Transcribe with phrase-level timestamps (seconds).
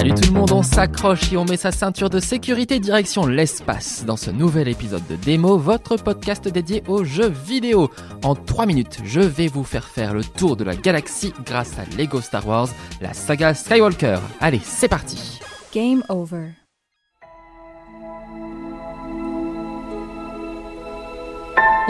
[0.00, 4.02] Salut tout le monde, on s'accroche et on met sa ceinture de sécurité direction l'espace
[4.06, 7.90] dans ce nouvel épisode de Démo, votre podcast dédié aux jeux vidéo.
[8.24, 11.84] En 3 minutes, je vais vous faire faire le tour de la galaxie grâce à
[11.98, 12.70] Lego Star Wars,
[13.02, 14.20] la saga Skywalker.
[14.40, 15.38] Allez, c'est parti
[15.74, 16.46] Game over.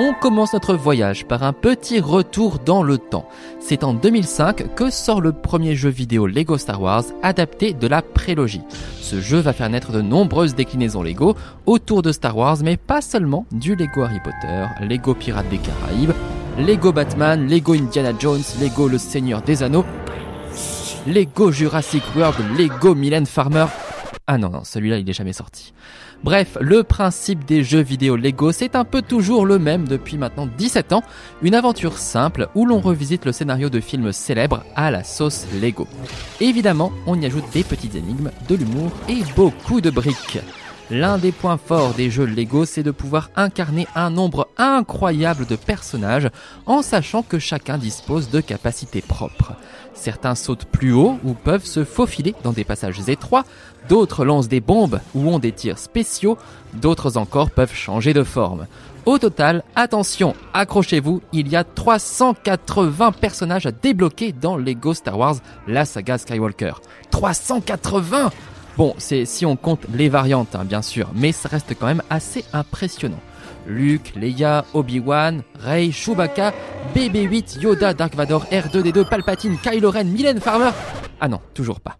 [0.02, 3.28] On commence notre voyage par un petit retour dans le temps.
[3.58, 8.00] C'est en 2005 que sort le premier jeu vidéo Lego Star Wars adapté de la
[8.00, 8.62] prélogie.
[8.98, 13.02] Ce jeu va faire naître de nombreuses déclinaisons Lego autour de Star Wars, mais pas
[13.02, 16.14] seulement du Lego Harry Potter, Lego Pirates des Caraïbes,
[16.56, 19.84] Lego Batman, Lego Indiana Jones, Lego Le Seigneur des Anneaux,
[21.06, 23.66] Lego Jurassic World, Lego Mylène Farmer.
[24.26, 25.74] Ah non, non, celui-là il est jamais sorti.
[26.22, 30.46] Bref, le principe des jeux vidéo Lego, c'est un peu toujours le même depuis maintenant
[30.58, 31.02] 17 ans,
[31.40, 35.88] une aventure simple où l'on revisite le scénario de films célèbres à la sauce Lego.
[36.40, 40.40] Évidemment, on y ajoute des petites énigmes, de l'humour et beaucoup de briques.
[40.90, 45.54] L'un des points forts des jeux Lego, c'est de pouvoir incarner un nombre incroyable de
[45.54, 46.28] personnages
[46.66, 49.52] en sachant que chacun dispose de capacités propres.
[49.94, 53.44] Certains sautent plus haut ou peuvent se faufiler dans des passages étroits,
[53.88, 56.36] d'autres lancent des bombes ou ont des tirs spéciaux,
[56.74, 58.66] d'autres encore peuvent changer de forme.
[59.06, 65.36] Au total, attention, accrochez-vous, il y a 380 personnages à débloquer dans Lego Star Wars,
[65.68, 66.80] la saga Skywalker.
[67.10, 68.30] 380
[68.80, 72.02] Bon, c'est si on compte les variantes, hein, bien sûr, mais ça reste quand même
[72.08, 73.20] assez impressionnant.
[73.66, 76.54] Luke, Leia, Obi-Wan, Rey, Chewbacca,
[76.96, 80.70] BB-8, Yoda, Dark Vador, R2D2, Palpatine, Kylo Ren, Mylène Farmer.
[81.20, 81.98] Ah non, toujours pas.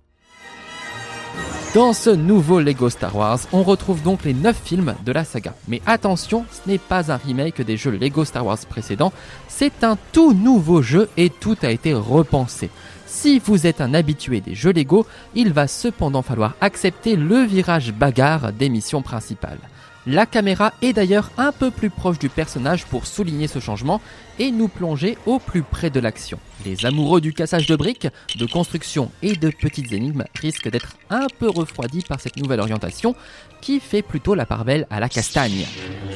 [1.75, 5.53] Dans ce nouveau Lego Star Wars, on retrouve donc les 9 films de la saga.
[5.69, 9.13] Mais attention, ce n'est pas un remake des jeux Lego Star Wars précédents,
[9.49, 12.71] c'est un tout nouveau jeu et tout a été repensé.
[13.13, 17.93] Si vous êtes un habitué des jeux Lego, il va cependant falloir accepter le virage
[17.93, 19.59] bagarre des missions principales.
[20.07, 24.01] La caméra est d'ailleurs un peu plus proche du personnage pour souligner ce changement
[24.39, 26.39] et nous plonger au plus près de l'action.
[26.65, 31.27] Les amoureux du cassage de briques, de construction et de petites énigmes risquent d'être un
[31.39, 33.17] peu refroidis par cette nouvelle orientation
[33.61, 35.67] qui fait plutôt la part belle à la castagne.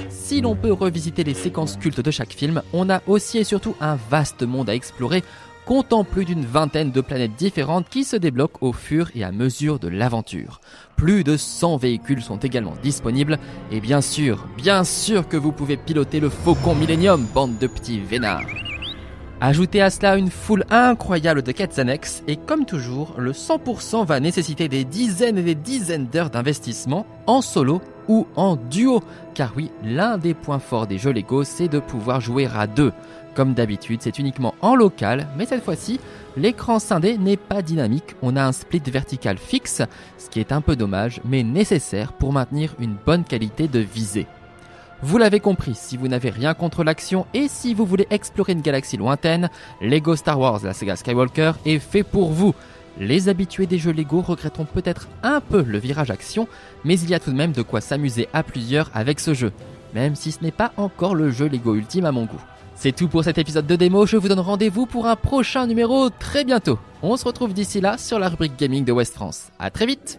[0.08, 3.74] Si l'on peut revisiter les séquences cultes de chaque film, on a aussi et surtout
[3.80, 5.24] un vaste monde à explorer
[5.66, 9.78] comptant plus d'une vingtaine de planètes différentes qui se débloquent au fur et à mesure
[9.78, 10.60] de l'aventure.
[10.97, 13.38] Plus de 100 véhicules sont également disponibles
[13.70, 18.00] et bien sûr, bien sûr que vous pouvez piloter le Faucon Millennium, bande de petits
[18.00, 18.73] vénards.
[19.47, 24.19] Ajoutez à cela une foule incroyable de quêtes annexes et comme toujours, le 100% va
[24.19, 29.03] nécessiter des dizaines et des dizaines d'heures d'investissement en solo ou en duo.
[29.34, 32.94] Car oui, l'un des points forts des jeux Lego, c'est de pouvoir jouer à deux.
[33.34, 36.00] Comme d'habitude, c'est uniquement en local, mais cette fois-ci,
[36.38, 39.82] l'écran scindé n'est pas dynamique, on a un split vertical fixe,
[40.16, 44.26] ce qui est un peu dommage, mais nécessaire pour maintenir une bonne qualité de visée.
[45.06, 48.62] Vous l'avez compris, si vous n'avez rien contre l'action et si vous voulez explorer une
[48.62, 49.50] galaxie lointaine,
[49.82, 52.54] Lego Star Wars, la saga Skywalker, est fait pour vous.
[52.98, 56.48] Les habitués des jeux Lego regretteront peut-être un peu le virage action,
[56.84, 59.53] mais il y a tout de même de quoi s'amuser à plusieurs avec ce jeu,
[59.93, 62.41] même si ce n'est pas encore le jeu Lego ultime à mon goût.
[62.75, 66.09] C'est tout pour cet épisode de démo, je vous donne rendez-vous pour un prochain numéro
[66.09, 66.78] très bientôt.
[67.03, 69.48] On se retrouve d'ici là sur la rubrique gaming de West France.
[69.59, 70.19] A très vite